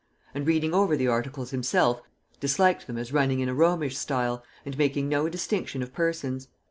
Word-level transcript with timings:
And 0.33 0.47
reading 0.47 0.73
over 0.73 0.97
the 0.97 1.07
articles 1.07 1.51
himself, 1.51 2.01
disliked 2.39 2.87
them 2.87 2.97
as 2.97 3.13
running 3.13 3.39
in 3.39 3.47
a 3.47 3.53
Romish 3.53 3.95
style, 3.95 4.43
and 4.65 4.75
making 4.75 5.07
no 5.07 5.29
distinction 5.29 5.83
of 5.83 5.93
persons. 5.93 6.47